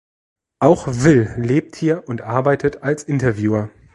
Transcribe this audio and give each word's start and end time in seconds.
Auch 0.57 0.87
Will 0.87 1.31
lebt 1.37 1.75
hier 1.75 2.05
und 2.07 2.21
arbeitet 2.23 2.81
als 2.81 3.03
„Interviewer“. 3.03 3.69